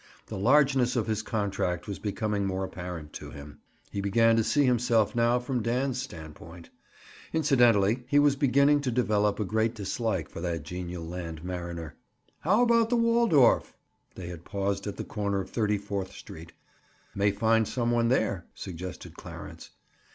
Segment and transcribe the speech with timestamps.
[0.25, 3.59] The largeness of his contract was becoming more apparent to him.
[3.91, 6.71] He began to see himself now from Dan's standpoint.
[7.33, 11.97] Incidentally, he was beginning to develop a great dislike for that genial land mariner.
[12.39, 13.75] "How about the Waldorf?"
[14.15, 16.51] They had paused at the corner of Thirty fourth Street.
[17.13, 19.69] "May find some one there," suggested Clarence.